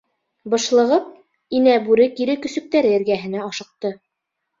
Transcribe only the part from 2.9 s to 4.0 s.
эргәһенә ашыҡты.